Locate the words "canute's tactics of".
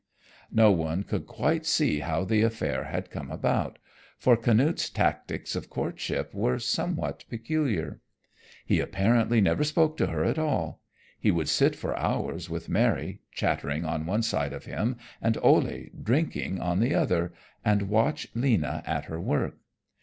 4.35-5.69